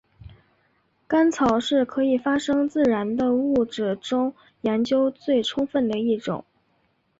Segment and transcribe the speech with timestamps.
[1.07, 6.43] 干草是可以发生自燃的物质中研究最充分的一种。